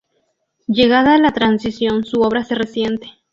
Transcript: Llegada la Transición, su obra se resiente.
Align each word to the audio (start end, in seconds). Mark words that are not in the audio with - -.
Llegada 0.65 1.19
la 1.19 1.31
Transición, 1.31 2.03
su 2.05 2.21
obra 2.21 2.43
se 2.43 2.55
resiente. 2.55 3.07